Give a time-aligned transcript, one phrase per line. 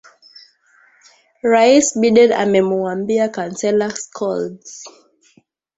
[1.51, 4.69] Rais Biden amemuambia Kansela Scholz